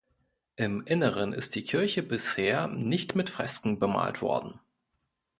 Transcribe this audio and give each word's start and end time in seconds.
Im 0.55 0.81
Inneren 0.87 1.31
ist 1.31 1.53
die 1.53 1.61
Kirche 1.63 2.01
bisher 2.01 2.65
nicht 2.67 3.13
mit 3.13 3.29
Fresken 3.29 3.77
bemalt 3.77 4.23
worden. 4.23 4.59